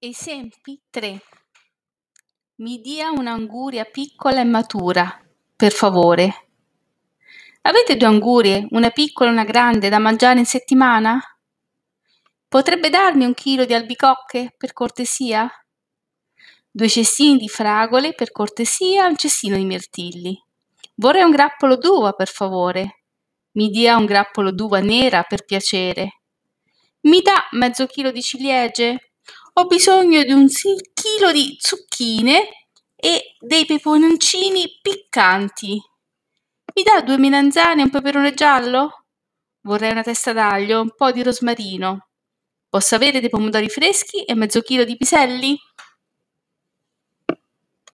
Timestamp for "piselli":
44.96-45.58